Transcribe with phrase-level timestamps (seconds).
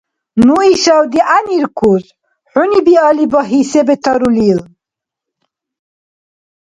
[0.45, 2.05] Ну ишав дигӀяниркус,
[2.51, 4.59] хӀуни биалли багьи, се бетаурлил…